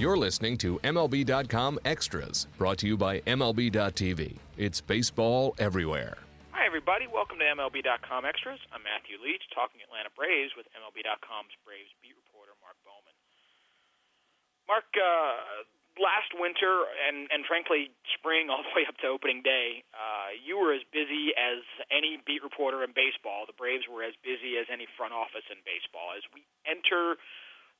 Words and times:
You're 0.00 0.16
listening 0.16 0.56
to 0.64 0.80
MLB.com 0.80 1.76
Extras, 1.84 2.48
brought 2.56 2.80
to 2.80 2.88
you 2.88 2.96
by 2.96 3.20
MLB.tv. 3.28 4.40
It's 4.56 4.80
baseball 4.80 5.52
everywhere. 5.60 6.16
Hi, 6.56 6.64
everybody. 6.64 7.04
Welcome 7.04 7.36
to 7.36 7.44
MLB.com 7.44 8.24
Extras. 8.24 8.64
I'm 8.72 8.80
Matthew 8.80 9.20
Leach, 9.20 9.44
talking 9.52 9.84
Atlanta 9.84 10.08
Braves 10.16 10.56
with 10.56 10.64
MLB.com's 10.72 11.52
Braves 11.68 11.92
beat 12.00 12.16
reporter 12.16 12.56
Mark 12.64 12.80
Bowman. 12.80 13.12
Mark, 14.72 14.88
uh, 14.96 15.68
last 16.00 16.32
winter 16.32 16.88
and 17.04 17.28
and 17.28 17.44
frankly 17.44 17.92
spring 18.16 18.48
all 18.48 18.64
the 18.64 18.72
way 18.72 18.88
up 18.88 18.96
to 19.04 19.06
opening 19.12 19.44
day, 19.44 19.84
uh, 19.92 20.32
you 20.32 20.56
were 20.56 20.72
as 20.72 20.80
busy 20.96 21.36
as 21.36 21.60
any 21.92 22.16
beat 22.24 22.40
reporter 22.40 22.80
in 22.80 22.96
baseball. 22.96 23.44
The 23.44 23.52
Braves 23.52 23.84
were 23.84 24.00
as 24.00 24.16
busy 24.24 24.56
as 24.56 24.64
any 24.72 24.88
front 24.96 25.12
office 25.12 25.44
in 25.52 25.60
baseball. 25.68 26.16
As 26.16 26.24
we 26.32 26.48
enter 26.64 27.20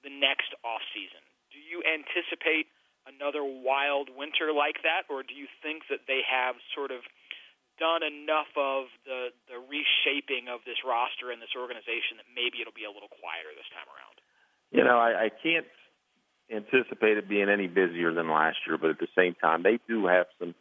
the 0.04 0.12
next 0.12 0.52
off 0.60 0.84
season, 0.92 1.24
do 1.50 1.58
you 1.58 1.82
anticipate 1.82 2.66
another 3.06 3.42
wild 3.42 4.10
winter 4.12 4.54
like 4.54 4.82
that, 4.86 5.10
or 5.10 5.22
do 5.22 5.34
you 5.34 5.46
think 5.62 5.88
that 5.90 6.06
they 6.06 6.22
have 6.26 6.56
sort 6.74 6.90
of 6.90 7.02
done 7.80 8.04
enough 8.04 8.52
of 8.56 8.92
the 9.08 9.32
the 9.48 9.56
reshaping 9.56 10.52
of 10.52 10.60
this 10.68 10.84
roster 10.84 11.32
and 11.32 11.40
this 11.40 11.56
organization 11.56 12.20
that 12.20 12.28
maybe 12.32 12.60
it'll 12.60 12.76
be 12.76 12.84
a 12.84 12.92
little 12.92 13.08
quieter 13.08 13.50
this 13.56 13.66
time 13.72 13.88
around? 13.88 14.16
You 14.70 14.84
know, 14.84 15.00
I, 15.00 15.26
I 15.26 15.28
can't 15.30 15.66
anticipate 16.52 17.16
it 17.16 17.28
being 17.28 17.48
any 17.48 17.66
busier 17.66 18.12
than 18.12 18.28
last 18.28 18.58
year, 18.66 18.76
but 18.78 18.90
at 18.90 18.98
the 18.98 19.10
same 19.16 19.34
time, 19.34 19.62
they 19.62 19.80
do 19.88 20.06
have 20.06 20.26
some 20.38 20.54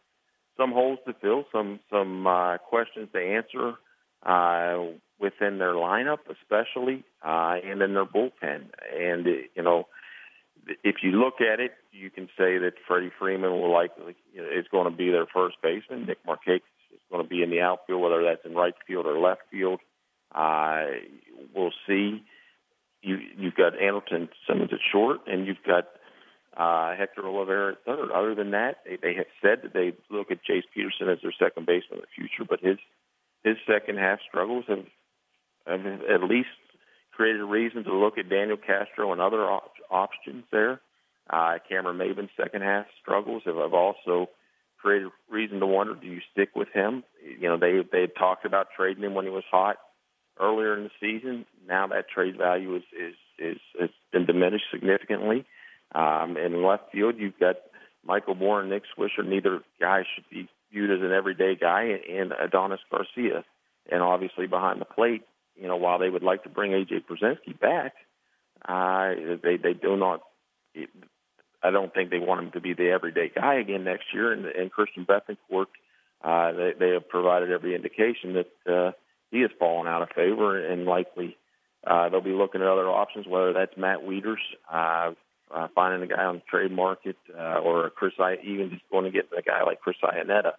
some 0.58 0.72
holes 0.72 1.00
to 1.06 1.14
fill, 1.14 1.46
some 1.52 1.80
some 1.92 2.26
uh, 2.26 2.58
questions 2.58 3.10
to 3.14 3.20
answer 3.20 3.76
uh, 4.24 4.96
within 5.20 5.58
their 5.58 5.74
lineup, 5.74 6.20
especially, 6.32 7.04
uh, 7.24 7.56
and 7.64 7.82
in 7.82 7.94
their 7.94 8.06
bullpen. 8.06 8.72
And 8.96 9.26
you 9.26 9.64
know, 9.64 9.88
if 10.84 10.98
you 11.02 11.12
look 11.12 11.42
at 11.42 11.60
it, 11.60 11.74
you 11.92 12.10
can 12.10 12.28
say 12.38 12.58
that 12.58 12.74
Freddie 12.88 13.12
Freeman 13.18 13.52
will 13.52 13.72
likely 13.72 14.16
you 14.34 14.42
know, 14.42 14.48
is 14.48 14.66
going 14.72 14.90
to 14.90 14.96
be 14.96 15.12
their 15.12 15.26
first 15.26 15.58
baseman. 15.62 16.06
Nick 16.06 16.26
Markakis 16.26 16.62
is 16.94 17.02
going 17.12 17.24
to 17.24 17.30
be 17.30 17.44
in 17.44 17.50
the 17.50 17.62
outfield, 17.62 18.02
whether 18.02 18.24
that's 18.24 18.46
in 18.46 18.54
right 18.54 18.74
field 18.88 19.06
or 19.06 19.18
left 19.18 19.42
field. 19.52 19.80
Uh, 20.34 20.86
we'll 21.56 21.74
see 21.88 22.24
you 23.02 23.18
you've 23.38 23.56
got 23.56 23.74
Andrelton 23.74 24.30
Simmons 24.48 24.72
at 24.74 24.80
short, 24.92 25.22
and 25.28 25.48
you've 25.48 25.64
got 25.66 25.88
uh, 26.58 26.96
Hector 26.96 27.22
Olivera 27.22 27.74
at 27.74 27.86
third. 27.86 28.12
Other 28.12 28.36
than 28.36 28.52
that, 28.52 28.78
they, 28.86 28.98
they 29.02 29.14
have 29.16 29.28
said 29.42 29.60
that 29.64 29.74
they 29.74 29.94
look 30.10 30.32
at 30.32 30.40
Jace 30.50 30.64
Peterson 30.74 31.10
as 31.10 31.20
their 31.22 31.34
second 31.40 31.66
baseman 31.66 32.00
in 32.00 32.02
the 32.02 32.16
future, 32.16 32.46
but 32.48 32.60
his 32.60 32.78
his 33.44 33.56
second 33.66 33.98
half 33.98 34.20
struggles 34.28 34.66
have, 34.68 34.86
have 35.66 35.86
at 35.86 36.24
least 36.24 36.50
created 37.12 37.42
a 37.42 37.46
reason 37.46 37.84
to 37.86 37.94
look 37.96 38.18
at 38.18 38.30
Daniel 38.30 38.58
Castro 38.58 39.12
and 39.12 39.22
other 39.22 39.42
op- 39.44 39.72
options 39.90 40.44
there. 40.52 40.82
Uh, 41.30 41.58
Cameron 41.68 41.98
Maybin's 41.98 42.32
second 42.36 42.64
half 42.64 42.86
struggles 43.02 43.44
have, 43.46 43.56
have 43.56 43.74
also 43.74 44.30
created 44.82 45.10
reason 45.30 45.60
to 45.60 45.68
wonder: 45.68 45.94
Do 45.96 46.08
you 46.08 46.22
stick 46.32 46.56
with 46.56 46.70
him? 46.74 47.04
You 47.24 47.50
know, 47.50 47.58
they 47.58 47.82
they 47.92 48.02
had 48.02 48.16
talked 48.16 48.46
about 48.46 48.68
trading 48.76 49.04
him 49.04 49.14
when 49.14 49.26
he 49.26 49.32
was 49.32 49.44
hot 49.52 49.78
earlier 50.40 50.76
in 50.78 50.86
the 50.86 50.92
season. 51.00 51.46
Now 51.68 51.88
that 51.88 52.10
trade 52.10 52.38
value 52.38 52.76
is 52.76 52.84
is 52.98 53.16
is 53.38 53.58
has 53.80 53.90
been 54.12 54.26
diminished 54.26 54.66
significantly. 54.72 55.46
Um, 55.94 56.38
in 56.38 56.64
left 56.64 56.92
field, 56.92 57.16
you've 57.18 57.40
got 57.40 57.58
Michael 58.06 58.36
Moore 58.36 58.62
and 58.62 58.70
Nick 58.70 58.84
Swisher. 58.98 59.26
Neither 59.26 59.62
guy 59.80 60.04
should 60.16 60.30
be 60.30 60.48
viewed 60.72 60.92
as 60.92 61.02
an 61.02 61.12
everyday 61.12 61.56
guy, 61.56 62.00
and 62.10 62.32
Adonis 62.32 62.80
Garcia. 62.92 63.44
And 63.92 64.02
obviously 64.02 64.46
behind 64.46 64.80
the 64.80 64.86
plate, 64.86 65.24
you 65.56 65.68
know, 65.68 65.78
while 65.78 65.98
they 66.00 66.10
would 66.10 66.24
like 66.24 66.44
to 66.44 66.50
bring 66.50 66.72
AJ 66.72 67.06
Pierzynski 67.06 67.60
back, 67.60 67.94
uh, 68.68 69.14
they 69.42 69.58
they 69.58 69.74
do 69.74 69.98
not. 69.98 70.22
I 71.62 71.72
don't 71.72 71.94
think 71.94 72.10
they 72.10 72.20
want 72.20 72.42
him 72.42 72.52
to 72.52 72.62
be 72.62 72.74
the 72.74 72.90
everyday 72.90 73.30
guy 73.30 73.56
again 73.56 73.84
next 73.84 74.06
year. 74.14 74.32
And, 74.32 74.46
and 74.46 74.72
Christian 74.72 75.06
Bethancourt, 75.06 75.66
uh, 76.24 76.52
they, 76.54 76.74
they 76.80 76.90
have 76.92 77.10
provided 77.10 77.52
every 77.52 77.76
indication 77.76 78.34
that 78.34 78.72
uh, 78.72 78.92
he 79.32 79.42
has 79.42 79.52
fallen 79.60 79.88
out 79.88 80.02
of 80.02 80.10
favor, 80.16 80.66
and 80.66 80.86
likely 80.86 81.38
uh, 81.86 82.10
they'll 82.10 82.22
be 82.22 82.32
looking 82.32 82.62
at 82.62 82.68
other 82.68 82.88
options, 82.88 83.28
whether 83.28 83.54
that's 83.54 83.78
Matt 83.78 84.00
Wieters, 84.00 84.36
uh, 84.72 85.12
uh, 85.54 85.68
finding 85.76 86.10
a 86.10 86.16
guy 86.16 86.24
on 86.24 86.36
the 86.36 86.42
trade 86.50 86.72
market, 86.72 87.18
uh, 87.38 87.60
or 87.60 87.90
Chris, 87.90 88.14
I 88.20 88.38
even 88.44 88.70
just 88.70 88.84
going 88.92 89.06
to 89.06 89.12
get 89.12 89.30
a 89.38 89.42
guy 89.42 89.64
like 89.64 89.82
Chris 89.82 89.98
Iannetta. 90.04 90.54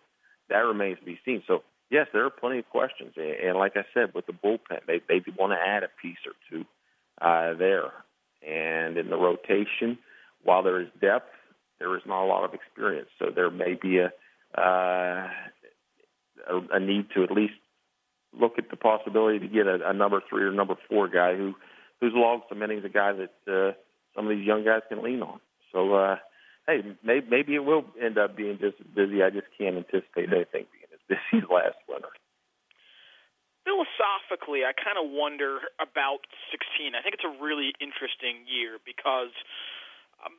That 0.49 0.59
remains 0.59 0.99
to 0.99 1.05
be 1.05 1.19
seen. 1.25 1.43
So 1.47 1.63
yes, 1.91 2.09
there 2.13 2.25
are 2.25 2.31
plenty 2.31 2.59
of 2.59 2.69
questions, 2.69 3.15
and 3.17 3.57
like 3.57 3.77
I 3.77 3.85
said, 3.95 4.15
with 4.15 4.27
the 4.27 4.33
bullpen, 4.33 4.81
they 4.87 5.01
they 5.09 5.23
want 5.39 5.53
to 5.53 5.59
add 5.59 5.85
a 5.85 5.89
piece 6.03 6.19
or 6.27 6.33
two 6.51 6.65
uh, 7.21 7.55
there, 7.55 7.93
and 8.47 8.97
in 8.97 9.11
the 9.11 9.17
rotation, 9.17 9.99
while 10.43 10.63
there 10.63 10.81
is 10.81 10.89
depth, 11.01 11.31
there 11.79 11.95
is 11.97 12.03
not 12.07 12.25
a 12.25 12.27
lot 12.27 12.45
of 12.45 12.55
experience. 12.55 13.09
So 13.19 13.27
there 13.35 13.51
may 13.51 13.75
be 13.81 13.99
a 13.99 14.13
uh, 14.59 15.29
a, 16.49 16.61
a 16.73 16.81
need 16.81 17.07
to 17.15 17.23
at 17.23 17.31
least 17.31 17.55
look 18.39 18.59
at 18.59 18.71
the 18.71 18.77
possibility 18.77 19.39
to 19.39 19.49
get 19.49 19.67
a, 19.67 19.79
a 19.89 19.93
number 19.93 20.23
three 20.29 20.43
or 20.45 20.53
number 20.53 20.75
four 20.89 21.09
guy 21.09 21.37
who 21.37 21.55
who's 22.01 22.13
logged 22.15 22.45
some 22.49 22.63
innings, 22.63 22.85
a 22.85 22.89
guy 22.89 23.13
that 23.13 23.53
uh, 23.53 23.73
some 24.15 24.27
of 24.27 24.37
these 24.37 24.47
young 24.47 24.65
guys 24.65 24.81
can 24.89 25.03
lean 25.03 25.23
on. 25.23 25.39
So, 25.73 25.95
uh, 25.95 26.17
hey, 26.67 26.81
maybe, 27.05 27.27
maybe 27.31 27.55
it 27.55 27.65
will 27.65 27.85
end 28.01 28.19
up 28.19 28.37
being 28.37 28.59
just 28.59 28.79
busy. 28.95 29.23
I 29.23 29.31
just 29.31 29.47
can't 29.59 29.77
anticipate 29.77 30.33
anything 30.33 30.67
being 30.73 30.91
as 30.93 31.01
busy 31.09 31.21
as 31.45 31.51
last 31.51 31.77
winter. 31.89 32.09
Philosophically, 33.71 34.67
I 34.67 34.75
kind 34.75 34.99
of 34.99 35.15
wonder 35.15 35.63
about 35.79 36.27
16. 36.51 36.91
I 36.91 37.07
think 37.07 37.15
it's 37.15 37.23
a 37.23 37.39
really 37.39 37.71
interesting 37.79 38.43
year 38.43 38.83
because, 38.83 39.31
um, 40.27 40.35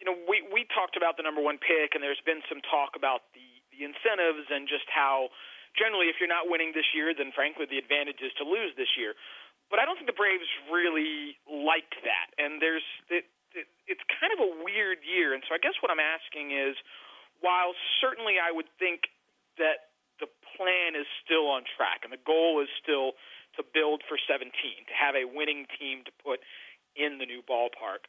you 0.00 0.08
know, 0.08 0.16
we 0.24 0.40
we 0.48 0.64
talked 0.72 0.96
about 0.96 1.20
the 1.20 1.24
number 1.28 1.44
one 1.44 1.60
pick, 1.60 1.92
and 1.92 2.00
there's 2.00 2.24
been 2.24 2.40
some 2.48 2.64
talk 2.64 2.96
about 2.96 3.28
the 3.36 3.44
the 3.76 3.84
incentives 3.84 4.48
and 4.48 4.64
just 4.64 4.88
how 4.88 5.28
generally, 5.76 6.08
if 6.08 6.16
you're 6.16 6.32
not 6.32 6.48
winning 6.48 6.72
this 6.72 6.88
year, 6.96 7.12
then 7.12 7.28
frankly, 7.36 7.68
the 7.68 7.76
advantage 7.76 8.24
is 8.24 8.32
to 8.40 8.44
lose 8.48 8.72
this 8.80 8.96
year. 8.96 9.12
But 9.68 9.76
I 9.76 9.84
don't 9.84 10.00
think 10.00 10.08
the 10.08 10.16
Braves 10.16 10.48
really 10.72 11.36
liked 11.44 12.00
that, 12.08 12.32
and 12.40 12.56
there's 12.56 12.84
it, 13.12 13.28
it, 13.52 13.68
it's 13.84 14.04
kind 14.16 14.32
of 14.32 14.40
a 14.40 14.50
weird 14.64 15.04
year. 15.04 15.36
And 15.36 15.44
so 15.44 15.52
I 15.52 15.60
guess 15.60 15.76
what 15.84 15.92
I'm 15.92 16.00
asking 16.00 16.56
is, 16.56 16.72
while 17.44 17.76
certainly 18.00 18.40
I 18.40 18.48
would 18.48 18.68
think 18.80 19.12
that 19.60 19.91
plan 20.56 20.94
is 20.98 21.08
still 21.24 21.48
on 21.48 21.64
track 21.64 22.04
and 22.04 22.12
the 22.12 22.22
goal 22.22 22.60
is 22.62 22.70
still 22.80 23.16
to 23.56 23.62
build 23.62 24.00
for 24.08 24.16
17, 24.16 24.48
to 24.48 24.94
have 24.96 25.12
a 25.12 25.28
winning 25.28 25.68
team 25.76 26.04
to 26.08 26.12
put 26.24 26.40
in 26.96 27.20
the 27.20 27.28
new 27.28 27.44
ballpark. 27.44 28.08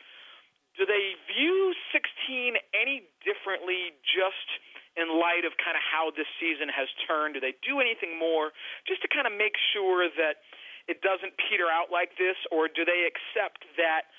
Do 0.80 0.88
they 0.88 1.14
view 1.30 1.76
16 1.92 2.58
any 2.74 3.06
differently 3.22 3.94
just 4.02 4.48
in 4.96 5.09
light 5.09 5.46
of 5.46 5.54
kind 5.59 5.78
of 5.78 5.84
how 5.84 6.09
this 6.16 6.30
season 6.40 6.72
has 6.72 6.90
turned? 7.06 7.38
Do 7.38 7.42
they 7.44 7.54
do 7.62 7.78
anything 7.78 8.18
more 8.18 8.56
just 8.88 9.04
to 9.06 9.10
kind 9.12 9.28
of 9.28 9.34
make 9.36 9.54
sure 9.75 10.10
that 10.18 10.42
it 10.88 11.00
doesn't 11.00 11.36
peter 11.40 11.72
out 11.72 11.92
like 11.92 12.18
this, 12.20 12.36
or 12.52 12.68
do 12.68 12.84
they 12.84 13.08
accept 13.08 13.64
that 13.80 14.12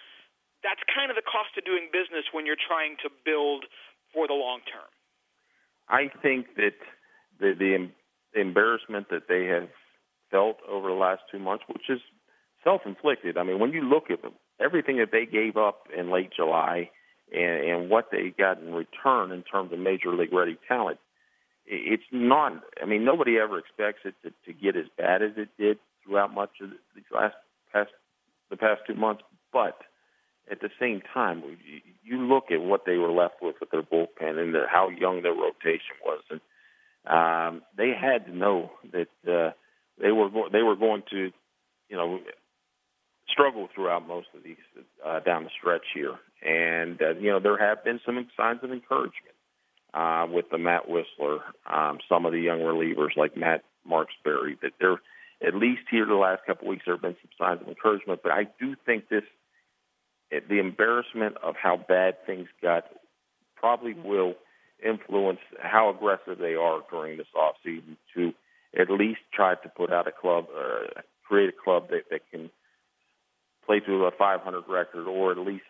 that's 0.65 0.81
kind 0.89 1.13
of 1.13 1.17
the 1.17 1.27
cost 1.27 1.53
of 1.61 1.65
doing 1.69 1.93
business 1.93 2.25
when 2.33 2.49
you're 2.49 2.61
trying 2.61 2.97
to 3.05 3.13
build 3.25 3.69
for 4.17 4.25
the 4.25 4.33
long 4.33 4.65
term? 4.65 4.89
I 5.89 6.09
think 6.25 6.57
that 6.57 6.81
the, 7.37 7.53
the 7.53 7.93
embarrassment 8.35 9.09
that 9.11 9.29
they 9.29 9.45
have 9.47 9.69
felt 10.31 10.57
over 10.69 10.89
the 10.89 10.95
last 10.95 11.23
two 11.31 11.39
months, 11.39 11.65
which 11.69 11.89
is 11.89 12.01
self-inflicted. 12.63 13.37
I 13.37 13.43
mean, 13.43 13.59
when 13.59 13.73
you 13.73 13.83
look 13.83 14.11
at 14.11 14.23
them, 14.23 14.33
everything 14.61 14.99
that 14.99 15.13
they 15.13 15.27
gave 15.27 15.57
up 15.57 15.89
in 15.97 16.11
late 16.11 16.31
July– 16.35 16.91
and, 17.33 17.65
and 17.65 17.91
what 17.91 18.11
they 18.11 18.33
got 18.37 18.61
in 18.61 18.73
return 18.73 19.33
in 19.33 19.43
terms 19.43 19.73
of 19.73 19.79
major 19.79 20.13
league 20.15 20.33
ready 20.33 20.59
talent, 20.69 20.99
it's 21.67 22.05
not. 22.13 22.53
I 22.83 22.85
mean, 22.85 23.05
nobody 23.05 23.39
ever 23.39 23.59
expects 23.59 24.01
it 24.05 24.15
to, 24.23 24.31
to 24.47 24.53
get 24.53 24.77
as 24.77 24.87
bad 24.99 25.23
as 25.23 25.33
it 25.37 25.49
did 25.59 25.79
throughout 26.05 26.35
much 26.35 26.51
of 26.63 26.71
the 26.71 27.17
last 27.17 27.35
past 27.73 27.91
the 28.51 28.57
past 28.57 28.83
two 28.87 28.95
months. 28.95 29.23
But 29.53 29.79
at 30.51 30.61
the 30.61 30.69
same 30.79 31.01
time, 31.13 31.43
you, 32.03 32.19
look 32.19 32.51
at 32.51 32.61
what 32.61 32.85
they 32.85 32.99
were 32.99 33.11
left 33.11 33.37
with 33.41 33.57
with 33.61 33.71
their 33.71 33.83
bullpen 33.83 34.39
and 34.39 34.55
the, 34.55 34.65
how 34.71 34.91
young 34.91 35.23
their 35.23 35.33
rotation 35.33 35.97
was, 36.05 36.23
and 36.31 36.41
um, 37.07 37.63
they 37.77 37.91
had 37.91 38.27
to 38.27 38.37
know 38.37 38.71
that 38.93 39.09
uh, 39.31 39.53
they 40.01 40.13
were 40.13 40.31
go- 40.31 40.49
they 40.51 40.63
were 40.63 40.77
going 40.77 41.03
to, 41.11 41.31
you 41.89 41.97
know, 41.97 42.21
struggle 43.29 43.69
throughout 43.75 44.07
most 44.07 44.29
of 44.37 44.43
these 44.43 44.57
uh, 45.05 45.21
down 45.21 45.45
the 45.45 45.51
stretch 45.59 45.85
here. 45.95 46.15
And, 46.43 47.01
uh, 47.01 47.15
you 47.15 47.31
know, 47.31 47.41
there 47.41 47.59
have 47.59 47.85
been 47.85 48.01
some 48.05 48.27
signs 48.37 48.61
of 48.63 48.71
encouragement 48.71 49.35
uh, 49.95 50.27
with 50.31 50.47
the 50.51 50.59
Matt 50.59 50.89
Wisler, 50.89 51.41
um, 51.71 51.99
some 52.09 52.27
of 52.27 52.33
the 52.33 52.41
young 52.41 52.61
relievers 52.61 53.17
like 53.17 53.37
Matt 53.37 53.65
Marksberry, 53.89 54.61
that 54.63 54.73
they're 54.81 55.01
at 55.47 55.55
least 55.55 55.83
here 55.91 56.07
the 56.07 56.15
last 56.15 56.43
couple 56.47 56.69
weeks 56.69 56.85
there 56.87 56.95
have 56.95 57.03
been 57.03 57.17
some 57.21 57.31
signs 57.39 57.63
of 57.63 57.69
encouragement. 57.69 58.21
But 58.23 58.33
I 58.33 58.45
do 58.61 58.77
think 58.87 59.09
this, 59.09 59.25
the 60.31 60.59
embarrassment 60.59 61.37
of 61.43 61.55
how 61.61 61.77
bad 61.77 62.25
things 62.27 62.49
got 62.63 62.85
probably 63.57 63.95
will 63.95 64.35
influence 64.85 65.41
how 65.59 65.91
aggressive 65.91 66.39
they 66.39 66.55
are 66.55 66.81
during 66.91 67.17
this 67.19 67.27
off 67.35 67.57
season 67.65 67.97
to 68.15 68.33
at 68.79 68.91
least 68.91 69.21
try 69.33 69.55
to 69.55 69.69
put 69.69 69.93
out 69.93 70.07
a 70.07 70.13
club, 70.13 70.47
uh, 70.57 71.01
create 71.27 71.49
a 71.49 71.65
club 71.65 71.89
that, 71.91 72.03
that 72.11 72.21
can– 72.31 72.51
play 73.67 73.81
to 73.81 74.05
a 74.05 74.11
500 74.11 74.65
record 74.69 75.07
or 75.07 75.33
at 75.33 75.39
least 75.39 75.65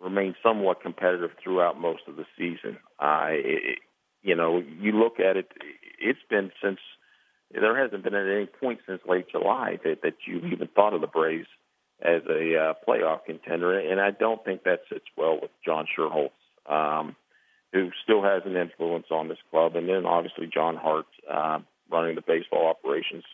remain 0.00 0.34
somewhat 0.42 0.82
competitive 0.82 1.30
throughout 1.42 1.80
most 1.80 2.02
of 2.06 2.16
the 2.16 2.24
season. 2.36 2.78
Uh, 2.98 3.28
it, 3.30 3.78
you 4.22 4.34
know, 4.34 4.62
you 4.80 4.92
look 4.92 5.20
at 5.20 5.36
it; 5.36 5.50
it's 5.98 6.18
been 6.30 6.50
since 6.62 6.78
there 7.50 7.80
hasn't 7.80 8.02
been 8.02 8.14
at 8.14 8.26
any 8.26 8.46
point 8.46 8.80
since 8.86 9.00
late 9.06 9.26
July 9.30 9.78
that 9.84 10.02
that 10.02 10.14
you've 10.26 10.46
even 10.46 10.68
thought 10.68 10.94
of 10.94 11.00
the 11.00 11.06
Braves 11.06 11.46
as 12.00 12.22
a 12.28 12.56
uh, 12.56 12.74
playoff 12.86 13.24
contender, 13.26 13.78
and 13.78 14.00
I 14.00 14.10
don't 14.10 14.44
think 14.44 14.64
that 14.64 14.80
sits 14.90 15.04
well 15.16 15.38
with 15.40 15.50
John 15.64 15.86
Schuerholz, 15.86 16.30
um, 16.68 17.16
who 17.74 17.90
still 18.04 18.22
has 18.22 18.42
an 18.46 18.56
influence 18.56 19.06
on 19.10 19.28
this 19.28 19.38
club, 19.50 19.74
and 19.74 19.88
then 19.88 20.06
obviously 20.06 20.46
John 20.46 20.76
Hart 20.76 21.06
uh, 21.30 21.58
running 21.90 22.14
the 22.14 22.22
baseball 22.22 22.68
operations. 22.68 23.24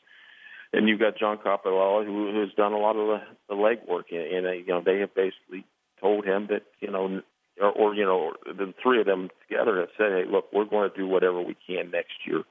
And 0.73 0.89
you've 0.89 0.99
got 0.99 1.19
John 1.19 1.37
Coppolella, 1.37 2.07
who, 2.07 2.33
who 2.33 2.41
has 2.41 2.51
done 2.57 2.73
a 2.73 2.79
lot 2.79 2.97
of 2.97 3.07
the, 3.07 3.21
the 3.49 3.55
legwork, 3.55 4.05
and, 4.11 4.23
and 4.23 4.47
uh, 4.47 4.53
you 4.53 4.69
know 4.69 4.83
they 4.85 5.01
have 5.01 5.15
basically 5.15 5.67
told 6.01 6.25
him 6.25 6.47
that 6.49 6.63
you 6.81 6.91
know, 6.91 7.21
or, 7.61 7.71
or 7.71 7.95
you 7.95 8.05
know, 8.05 8.33
the 8.47 8.73
three 8.83 9.01
of 9.01 9.07
them 9.07 9.29
together 9.47 9.79
have 9.81 9.91
said, 9.99 10.13
"Hey, 10.13 10.25
look, 10.31 10.47
we're 10.53 10.65
going 10.65 10.91
to 10.91 10.97
do 10.97 11.07
whatever 11.07 11.43
we 11.43 11.57
can 11.67 11.91
next 11.91 12.15
year 12.27 12.43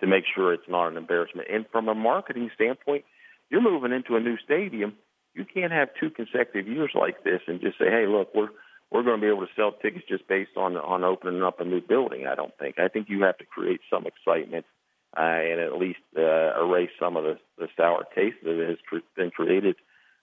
to 0.00 0.06
make 0.06 0.24
sure 0.34 0.52
it's 0.52 0.68
not 0.68 0.88
an 0.88 0.98
embarrassment." 0.98 1.48
And 1.50 1.64
from 1.72 1.88
a 1.88 1.94
marketing 1.94 2.50
standpoint, 2.54 3.04
you're 3.48 3.62
moving 3.62 3.92
into 3.92 4.16
a 4.16 4.20
new 4.20 4.36
stadium 4.44 4.94
you 5.38 5.44
can't 5.44 5.72
have 5.72 5.88
two 5.98 6.10
consecutive 6.10 6.66
years 6.66 6.90
like 6.94 7.22
this 7.22 7.40
and 7.46 7.60
just 7.60 7.78
say, 7.78 7.86
hey, 7.86 8.06
look, 8.08 8.34
we're 8.34 8.50
we're 8.90 9.02
going 9.02 9.20
to 9.20 9.26
be 9.26 9.30
able 9.30 9.46
to 9.46 9.52
sell 9.54 9.72
tickets 9.72 10.04
just 10.08 10.26
based 10.28 10.56
on 10.56 10.76
on 10.76 11.04
opening 11.04 11.42
up 11.42 11.60
a 11.60 11.64
new 11.64 11.80
building. 11.80 12.26
I 12.26 12.34
don't 12.34 12.56
think. 12.58 12.78
I 12.78 12.88
think 12.88 13.08
you 13.08 13.22
have 13.22 13.38
to 13.38 13.44
create 13.44 13.80
some 13.90 14.06
excitement 14.06 14.64
uh, 15.16 15.20
and 15.20 15.60
at 15.60 15.78
least 15.78 16.00
uh, 16.16 16.60
erase 16.60 16.90
some 17.00 17.16
of 17.16 17.24
the, 17.24 17.38
the 17.58 17.68
sour 17.76 18.04
taste 18.14 18.36
that 18.44 18.56
has 18.58 19.00
been 19.16 19.30
created 19.30 19.76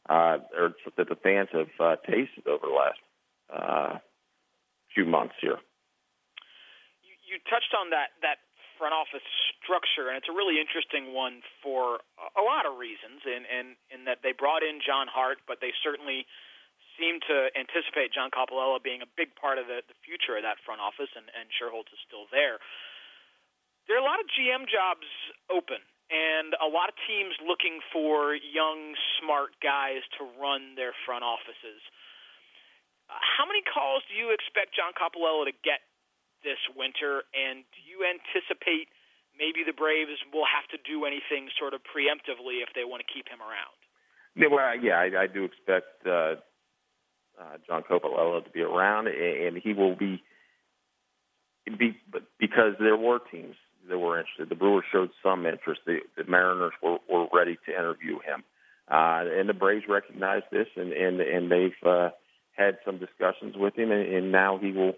uh, 0.10 0.38
or 0.56 0.74
that 0.98 1.10
the 1.10 1.16
fans 1.16 1.50
have 1.52 1.74
uh, 1.80 1.96
tasted 2.06 2.46
over 2.48 2.68
the 2.68 2.74
last 2.74 3.02
uh, 3.50 3.98
few 4.94 5.06
months 5.06 5.34
here. 5.42 5.58
You, 7.02 7.14
you 7.26 7.38
touched 7.50 7.74
on 7.74 7.90
that 7.90 8.14
that 8.22 8.46
front 8.78 8.94
office 8.94 9.26
structure, 9.58 10.12
and 10.12 10.20
it's 10.20 10.30
a 10.30 10.36
really 10.36 10.60
interesting 10.62 11.16
one 11.16 11.42
for 11.64 12.04
a 12.38 12.44
lot 12.44 12.70
of 12.70 12.78
reasons. 12.78 13.26
And 13.26 13.50
and 13.50 13.68
in 13.90 14.06
that 14.06 14.22
they 14.22 14.38
brought 14.38 14.62
in 14.62 14.78
John 14.86 15.10
Hart, 15.10 15.42
but 15.50 15.58
they 15.58 15.74
certainly 15.82 16.30
seem 17.00 17.20
to 17.28 17.52
anticipate 17.56 18.12
John 18.12 18.32
Coppolella 18.32 18.82
being 18.82 19.04
a 19.04 19.10
big 19.16 19.36
part 19.36 19.60
of 19.60 19.68
the, 19.68 19.84
the 19.88 19.98
future 20.04 20.36
of 20.36 20.44
that 20.44 20.60
front 20.64 20.80
office, 20.80 21.12
and, 21.16 21.28
and 21.32 21.48
Schuerholz 21.52 21.88
is 21.92 22.02
still 22.08 22.28
there. 22.32 22.60
There 23.86 23.96
are 23.96 24.04
a 24.04 24.08
lot 24.08 24.18
of 24.18 24.28
GM 24.34 24.66
jobs 24.66 25.06
open, 25.48 25.80
and 26.10 26.58
a 26.58 26.70
lot 26.70 26.90
of 26.90 26.96
teams 27.06 27.38
looking 27.42 27.82
for 27.94 28.34
young, 28.34 28.98
smart 29.22 29.54
guys 29.62 30.02
to 30.18 30.26
run 30.38 30.74
their 30.74 30.94
front 31.06 31.22
offices. 31.22 31.82
How 33.06 33.46
many 33.46 33.62
calls 33.62 34.02
do 34.10 34.18
you 34.18 34.34
expect 34.34 34.74
John 34.74 34.98
Coppolella 34.98 35.46
to 35.46 35.56
get 35.62 35.86
this 36.42 36.58
winter? 36.74 37.26
And 37.38 37.62
do 37.70 37.80
you 37.86 38.02
anticipate 38.02 38.90
maybe 39.38 39.62
the 39.62 39.76
Braves 39.76 40.18
will 40.34 40.50
have 40.50 40.66
to 40.74 40.82
do 40.82 41.06
anything 41.06 41.54
sort 41.54 41.78
of 41.78 41.86
preemptively 41.86 42.66
if 42.66 42.74
they 42.74 42.82
want 42.82 43.06
to 43.06 43.10
keep 43.10 43.30
him 43.30 43.46
around? 43.46 43.78
Yeah, 44.34 44.50
well, 44.50 44.66
yeah, 44.76 44.98
I, 45.00 45.26
I 45.26 45.28
do 45.30 45.46
expect 45.46 46.02
uh, 46.04 46.42
uh, 47.40 47.58
John 47.68 47.84
Coppolella 47.84 48.44
to 48.44 48.50
be 48.50 48.62
around, 48.62 49.08
and 49.08 49.58
he 49.58 49.74
will 49.74 49.96
be, 49.96 50.24
be 51.78 51.98
because 52.40 52.74
there 52.80 52.98
were 52.98 53.20
teams 53.32 53.56
that 53.90 54.00
were 54.00 54.20
interested. 54.20 54.50
The 54.50 54.56
Brewers 54.56 54.86
showed 54.92 55.10
some 55.22 55.46
interest. 55.46 55.82
The, 55.86 56.00
the 56.18 56.24
Mariners 56.30 56.74
were, 56.82 56.98
were 57.10 57.28
ready 57.34 57.58
to 57.66 57.72
interview 57.72 58.20
him, 58.20 58.44
uh, 58.90 59.24
and 59.38 59.48
the 59.50 59.54
Braves 59.54 59.86
recognized 59.88 60.46
this, 60.52 60.68
and 60.76 60.92
and 60.94 61.20
and 61.22 61.52
they've 61.52 61.88
uh, 61.88 62.10
had 62.56 62.78
some 62.86 62.98
discussions 62.98 63.56
with 63.58 63.78
him, 63.78 63.92
and, 63.92 64.08
and 64.14 64.32
now 64.32 64.58
he 64.58 64.72
will 64.72 64.94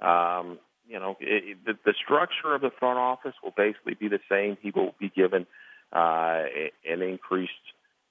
um, 0.00 0.58
you 0.90 0.98
know, 0.98 1.16
it, 1.20 1.58
the, 1.64 1.74
the 1.84 1.94
structure 2.04 2.54
of 2.54 2.60
the 2.60 2.70
front 2.78 2.98
office 2.98 3.34
will 3.42 3.54
basically 3.56 3.94
be 3.94 4.08
the 4.08 4.18
same. 4.28 4.58
He 4.60 4.72
will 4.74 4.94
be 4.98 5.08
given 5.08 5.46
uh, 5.92 6.42
an 6.84 7.02
increased, 7.02 7.52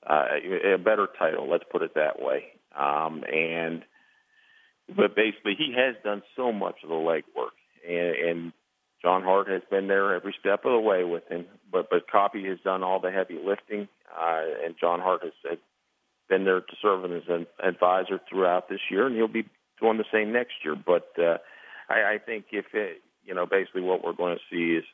uh, 0.09 0.27
a 0.73 0.77
better 0.77 1.07
title. 1.19 1.49
Let's 1.49 1.65
put 1.69 1.81
it 1.81 1.95
that 1.95 2.21
way. 2.21 2.45
Um, 2.77 3.23
and 3.31 3.83
but 4.95 5.15
basically, 5.15 5.55
he 5.57 5.75
has 5.77 5.95
done 6.03 6.23
so 6.35 6.51
much 6.51 6.75
of 6.83 6.89
the 6.89 6.95
legwork, 6.95 7.55
and, 7.87 8.29
and 8.29 8.53
John 9.01 9.23
Hart 9.23 9.47
has 9.47 9.61
been 9.69 9.87
there 9.87 10.15
every 10.15 10.35
step 10.39 10.65
of 10.65 10.71
the 10.71 10.79
way 10.79 11.03
with 11.03 11.27
him. 11.29 11.45
But 11.71 11.89
but 11.89 12.09
Coppy 12.09 12.45
has 12.45 12.59
done 12.63 12.83
all 12.83 12.99
the 12.99 13.11
heavy 13.11 13.39
lifting, 13.43 13.87
uh, 14.09 14.41
and 14.65 14.75
John 14.79 14.99
Hart 14.99 15.23
has, 15.23 15.33
has 15.49 15.59
been 16.27 16.45
there 16.45 16.61
to 16.61 16.75
serve 16.81 17.05
as 17.05 17.23
an 17.27 17.47
advisor 17.63 18.19
throughout 18.29 18.69
this 18.69 18.81
year, 18.89 19.07
and 19.07 19.15
he'll 19.15 19.27
be 19.27 19.45
doing 19.79 19.97
the 19.97 20.05
same 20.11 20.31
next 20.31 20.53
year. 20.63 20.75
But 20.75 21.09
uh, 21.17 21.37
I, 21.89 22.15
I 22.15 22.17
think 22.23 22.45
if 22.51 22.65
it, 22.73 23.01
you 23.23 23.33
know, 23.33 23.45
basically 23.45 23.81
what 23.81 24.03
we're 24.03 24.13
going 24.13 24.37
to 24.37 24.55
see 24.55 24.77
is 24.77 24.85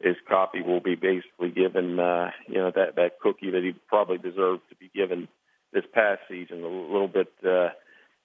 is 0.00 0.16
Coppy 0.26 0.62
will 0.62 0.80
be 0.80 0.94
basically 0.94 1.50
given, 1.50 2.00
uh, 2.00 2.30
you 2.46 2.56
know, 2.56 2.72
that 2.74 2.96
that 2.96 3.20
cookie 3.20 3.50
that 3.50 3.62
he 3.62 3.74
probably 3.88 4.16
deserved 4.16 4.62
to 4.70 4.76
be 4.76 4.90
given 4.94 5.28
this 5.72 5.84
past 5.92 6.20
season. 6.28 6.62
A 6.62 6.68
little 6.68 7.08
bit, 7.08 7.32
uh, 7.46 7.70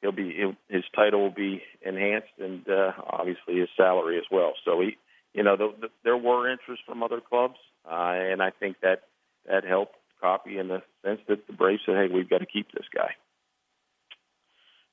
he'll 0.01 0.11
be 0.11 0.33
he'll, 0.35 0.55
his 0.69 0.83
title 0.95 1.21
will 1.21 1.31
be 1.31 1.61
enhanced, 1.81 2.33
and 2.39 2.67
uh, 2.69 2.91
obviously 3.07 3.59
his 3.59 3.69
salary 3.77 4.17
as 4.17 4.25
well. 4.31 4.53
So 4.63 4.81
he, 4.81 4.97
you 5.33 5.43
know, 5.43 5.55
the, 5.57 5.73
the, 5.79 5.87
there 6.03 6.17
were 6.17 6.49
interest 6.51 6.83
from 6.85 7.03
other 7.03 7.21
clubs, 7.21 7.57
uh, 7.89 8.13
and 8.13 8.41
I 8.41 8.51
think 8.51 8.77
that 8.81 9.03
that 9.47 9.63
helped 9.63 9.95
Coppy 10.21 10.57
in 10.57 10.69
the 10.69 10.81
sense 11.03 11.19
that 11.27 11.45
the 11.47 11.53
Braves 11.53 11.81
said, 11.85 11.95
"Hey, 11.95 12.07
we've 12.11 12.29
got 12.29 12.39
to 12.39 12.45
keep 12.47 12.71
this 12.71 12.87
guy." 12.93 13.15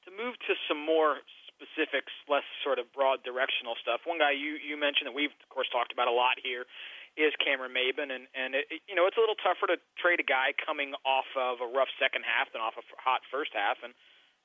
To 0.05 0.11
move 0.11 0.35
to 0.49 0.55
some 0.69 0.85
more 0.85 1.19
specifics, 1.63 2.11
less 2.29 2.45
sort 2.67 2.83
of 2.83 2.91
broad 2.93 3.23
directional 3.23 3.79
stuff. 3.81 4.03
One 4.05 4.19
guy 4.19 4.33
you 4.33 4.59
you 4.59 4.75
mentioned 4.75 5.07
that 5.07 5.15
we've 5.15 5.31
of 5.31 5.49
course 5.49 5.71
talked 5.71 5.93
about 5.93 6.09
a 6.09 6.13
lot 6.13 6.43
here 6.43 6.67
is 7.17 7.33
Cameron 7.41 7.77
Maybin, 7.77 8.09
and 8.09 8.25
and 8.33 8.57
it, 8.57 8.69
you 8.89 8.97
know 8.97 9.05
it's 9.05 9.17
a 9.17 9.23
little 9.23 9.39
tougher 9.39 9.69
to 9.69 9.77
trade 10.01 10.21
a 10.21 10.27
guy 10.27 10.57
coming 10.57 10.97
off 11.05 11.29
of 11.37 11.61
a 11.61 11.69
rough 11.69 11.93
second 12.01 12.25
half 12.25 12.49
than 12.53 12.65
off 12.65 12.77
a 12.81 12.85
hot 12.97 13.21
first 13.29 13.53
half, 13.53 13.81
and 13.85 13.93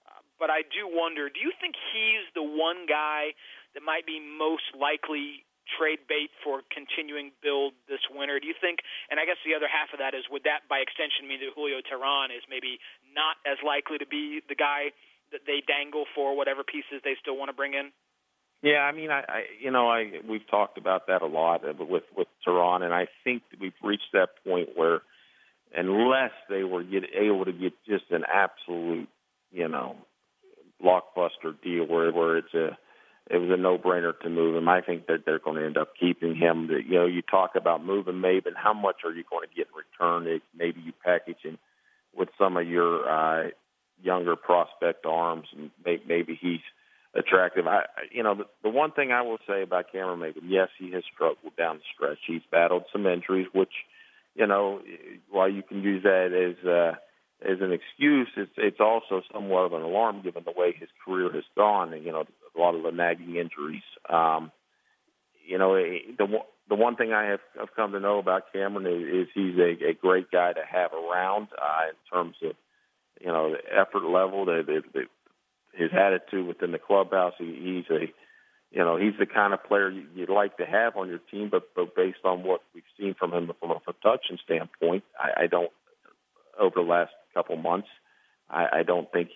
uh, 0.07 0.21
but 0.39 0.49
I 0.51 0.63
do 0.67 0.87
wonder, 0.87 1.31
do 1.31 1.39
you 1.39 1.51
think 1.59 1.75
he's 1.91 2.27
the 2.35 2.43
one 2.43 2.87
guy 2.87 3.35
that 3.75 3.83
might 3.83 4.07
be 4.07 4.19
most 4.19 4.67
likely 4.75 5.47
trade 5.75 6.07
bait 6.07 6.31
for 6.43 6.63
continuing 6.71 7.35
build 7.43 7.75
this 7.91 7.99
winter? 8.07 8.39
Do 8.39 8.47
you 8.47 8.55
think? 8.55 8.79
And 9.11 9.19
I 9.19 9.27
guess 9.27 9.39
the 9.43 9.55
other 9.55 9.67
half 9.67 9.91
of 9.91 9.99
that 9.99 10.15
is, 10.15 10.23
would 10.31 10.47
that 10.47 10.67
by 10.71 10.79
extension 10.79 11.27
mean 11.27 11.43
that 11.43 11.51
Julio 11.51 11.83
Teheran 11.83 12.31
is 12.31 12.43
maybe 12.47 12.79
not 13.11 13.35
as 13.43 13.59
likely 13.63 13.99
to 13.99 14.07
be 14.07 14.39
the 14.47 14.55
guy 14.55 14.95
that 15.35 15.43
they 15.43 15.59
dangle 15.67 16.07
for 16.15 16.35
whatever 16.35 16.63
pieces 16.63 17.03
they 17.03 17.19
still 17.19 17.35
want 17.35 17.51
to 17.51 17.57
bring 17.57 17.75
in? 17.75 17.91
Yeah, 18.61 18.79
I 18.79 18.91
mean, 18.91 19.11
I, 19.11 19.19
I 19.19 19.43
you 19.61 19.71
know, 19.71 19.87
I 19.87 20.11
we've 20.27 20.47
talked 20.49 20.77
about 20.77 21.07
that 21.07 21.21
a 21.21 21.27
lot 21.27 21.61
with 21.79 22.03
with 22.15 22.27
Teheran, 22.45 22.83
and 22.83 22.93
I 22.93 23.07
think 23.23 23.43
we've 23.59 23.73
reached 23.83 24.11
that 24.13 24.29
point 24.43 24.69
where 24.75 25.01
unless 25.75 26.31
they 26.49 26.63
were 26.63 26.83
get, 26.83 27.03
able 27.13 27.45
to 27.45 27.53
get 27.53 27.73
just 27.87 28.05
an 28.09 28.23
absolute, 28.31 29.09
you 29.51 29.67
know, 29.67 29.95
blockbuster 30.83 31.53
deal 31.63 31.85
where 31.85 32.11
where 32.11 32.37
it's 32.37 32.53
a 32.53 32.77
it 33.29 33.37
was 33.39 33.49
a 33.51 33.57
no-brainer 33.57 34.17
to 34.21 34.29
move 34.29 34.55
him. 34.55 34.69
I 34.69 34.79
think 34.79 35.07
that 35.07 35.25
they're 35.25 35.39
going 35.39 35.57
to 35.57 35.65
end 35.65 35.77
up 35.77 35.89
keeping 35.99 36.35
him. 36.35 36.67
That 36.67 36.83
you 36.87 36.95
know, 36.95 37.05
you 37.05 37.21
talk 37.21 37.55
about 37.55 37.83
moving 37.83 38.15
Maybin. 38.15 38.55
How 38.55 38.73
much 38.73 38.97
are 39.03 39.11
you 39.11 39.23
going 39.29 39.47
to 39.47 39.55
get 39.55 39.67
in 39.67 39.75
return? 39.75 40.41
Maybe 40.57 40.81
you 40.81 40.93
package 41.03 41.41
him 41.43 41.57
with 42.15 42.29
some 42.37 42.57
of 42.57 42.67
your 42.67 43.07
uh, 43.09 43.49
younger 44.01 44.35
prospect 44.35 45.05
arms, 45.05 45.47
and 45.55 45.69
maybe 45.85 46.37
he's 46.39 46.61
attractive. 47.17 47.67
I, 47.67 47.83
you 48.11 48.23
know, 48.23 48.35
the, 48.35 48.45
the 48.63 48.69
one 48.69 48.91
thing 48.91 49.11
I 49.11 49.21
will 49.21 49.39
say 49.47 49.63
about 49.63 49.91
Cameron 49.91 50.19
Maybin, 50.19 50.43
yes, 50.47 50.69
he 50.77 50.91
has 50.91 51.03
struggled 51.13 51.55
down 51.57 51.77
the 51.77 51.83
stretch. 51.93 52.19
He's 52.27 52.41
battled 52.51 52.83
some 52.91 53.05
injuries, 53.05 53.47
which, 53.53 53.73
you 54.35 54.47
know, 54.47 54.81
while 55.29 55.49
you 55.49 55.63
can 55.63 55.81
use 55.81 56.03
that 56.03 56.31
as 56.33 56.67
uh, 56.67 56.95
as 57.41 57.61
an 57.61 57.71
excuse, 57.71 58.29
it's 58.35 58.51
it's 58.57 58.79
also 58.79 59.21
somewhat 59.31 59.65
of 59.65 59.73
an 59.73 59.81
alarm 59.81 60.21
given 60.23 60.43
the 60.45 60.53
way 60.55 60.73
his 60.77 60.89
career 61.05 61.31
has 61.33 61.43
gone. 61.55 61.93
And 61.93 62.03
you 62.03 62.11
know, 62.11 62.23
a 62.55 62.59
lot 62.59 62.75
of 62.75 62.83
the 62.83 62.91
nagging 62.91 63.35
injuries. 63.35 63.83
Um, 64.09 64.51
you 65.45 65.57
know, 65.57 65.75
the 65.75 66.27
the 66.69 66.75
one 66.75 66.95
thing 66.95 67.13
I 67.13 67.25
have, 67.25 67.39
have 67.57 67.75
come 67.75 67.93
to 67.93 67.99
know 67.99 68.19
about 68.19 68.51
Cameron 68.53 68.85
is, 68.85 69.27
is 69.27 69.27
he's 69.33 69.57
a, 69.57 69.89
a 69.89 69.93
great 69.93 70.29
guy 70.29 70.53
to 70.53 70.61
have 70.69 70.91
around 70.93 71.47
uh, 71.57 71.89
in 71.89 71.95
terms 72.11 72.35
of 72.43 72.55
you 73.21 73.27
know, 73.27 73.51
the 73.51 73.59
effort 73.73 74.03
level, 74.03 74.45
the, 74.45 74.63
the, 74.65 74.81
the 74.93 75.01
his 75.77 75.91
attitude 75.93 76.47
within 76.47 76.71
the 76.71 76.79
clubhouse. 76.79 77.33
He, 77.37 77.45
he's 77.45 77.95
a, 77.95 78.05
you 78.71 78.83
know, 78.83 78.97
he's 78.97 79.13
the 79.19 79.25
kind 79.25 79.53
of 79.53 79.63
player 79.63 79.89
you, 79.89 80.05
you'd 80.15 80.29
like 80.29 80.57
to 80.57 80.65
have 80.65 80.97
on 80.97 81.07
your 81.07 81.19
team. 81.31 81.49
But 81.49 81.69
but 81.75 81.95
based 81.95 82.23
on 82.23 82.43
what 82.43 82.61
we've 82.73 82.83
seen 82.99 83.15
from 83.17 83.33
him 83.33 83.51
from 83.59 83.71
a 83.71 83.79
production 83.79 84.37
standpoint, 84.43 85.03
I, 85.19 85.43
I 85.43 85.47
don't 85.47 85.71
over 86.59 86.75
the 86.75 86.81
last 86.81 87.11
couple 87.33 87.55
months, 87.55 87.87
I, 88.49 88.79
I 88.79 88.83
don't 88.83 89.11
think 89.11 89.29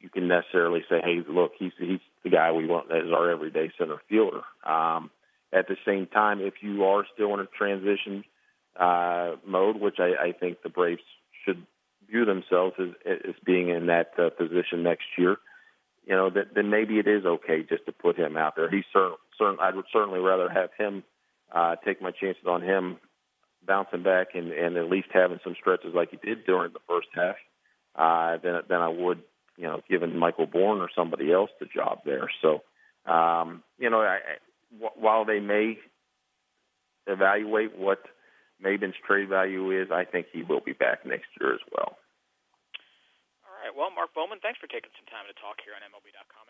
you 0.00 0.08
can 0.08 0.28
necessarily 0.28 0.82
say, 0.88 1.00
hey, 1.02 1.20
look, 1.28 1.52
he's 1.58 1.72
he's 1.78 2.00
the 2.24 2.30
guy 2.30 2.52
we 2.52 2.66
want 2.66 2.90
as 2.90 3.12
our 3.12 3.30
everyday 3.30 3.70
center 3.78 4.00
fielder. 4.08 4.42
Um, 4.64 5.10
at 5.52 5.66
the 5.68 5.76
same 5.84 6.06
time, 6.06 6.40
if 6.40 6.54
you 6.62 6.84
are 6.84 7.04
still 7.12 7.34
in 7.34 7.40
a 7.40 7.46
transition 7.46 8.24
uh, 8.78 9.36
mode, 9.46 9.80
which 9.80 9.96
I, 9.98 10.28
I 10.28 10.32
think 10.32 10.62
the 10.62 10.68
Braves 10.68 11.02
should 11.44 11.66
view 12.08 12.24
themselves 12.24 12.76
as, 12.78 12.88
as 13.06 13.34
being 13.44 13.68
in 13.68 13.86
that 13.86 14.12
uh, 14.18 14.30
position 14.30 14.82
next 14.82 15.06
year. 15.18 15.36
You 16.10 16.16
know, 16.16 16.28
that, 16.28 16.54
then 16.56 16.70
maybe 16.70 16.98
it 16.98 17.06
is 17.06 17.24
okay 17.24 17.62
just 17.62 17.86
to 17.86 17.92
put 17.92 18.18
him 18.18 18.36
out 18.36 18.56
there. 18.56 18.68
He's 18.68 18.84
certain, 18.92 19.16
certain. 19.38 19.58
I 19.60 19.70
would 19.70 19.84
certainly 19.92 20.18
rather 20.18 20.48
have 20.48 20.70
him 20.76 21.04
uh, 21.52 21.76
take 21.84 22.02
my 22.02 22.10
chances 22.10 22.42
on 22.48 22.62
him 22.62 22.96
bouncing 23.64 24.02
back 24.02 24.34
and, 24.34 24.50
and 24.50 24.76
at 24.76 24.90
least 24.90 25.06
having 25.12 25.38
some 25.44 25.54
stretches 25.60 25.94
like 25.94 26.10
he 26.10 26.16
did 26.16 26.44
during 26.44 26.72
the 26.72 26.80
first 26.88 27.06
half 27.14 27.36
uh, 27.94 28.38
than 28.42 28.60
than 28.68 28.80
I 28.80 28.88
would, 28.88 29.22
you 29.56 29.68
know, 29.68 29.82
giving 29.88 30.18
Michael 30.18 30.46
Bourn 30.46 30.80
or 30.80 30.88
somebody 30.96 31.32
else 31.32 31.50
the 31.60 31.66
job 31.66 32.00
there. 32.04 32.28
So, 32.42 32.62
um, 33.08 33.62
you 33.78 33.88
know, 33.88 34.00
I, 34.00 34.16
I, 34.16 34.88
while 34.98 35.24
they 35.24 35.38
may 35.38 35.78
evaluate 37.06 37.78
what 37.78 38.02
Maybin's 38.60 38.96
trade 39.06 39.28
value 39.28 39.70
is, 39.80 39.92
I 39.92 40.06
think 40.06 40.26
he 40.32 40.42
will 40.42 40.60
be 40.60 40.72
back 40.72 41.06
next 41.06 41.28
year 41.40 41.54
as 41.54 41.60
well. 41.72 41.98
Right. 43.70 43.78
Well, 43.78 43.94
Mark 43.94 44.10
Bowman, 44.18 44.42
thanks 44.42 44.58
for 44.58 44.66
taking 44.66 44.90
some 44.98 45.06
time 45.06 45.30
to 45.30 45.36
talk 45.38 45.62
here 45.62 45.78
on 45.78 45.86
MLB.com 45.86 46.49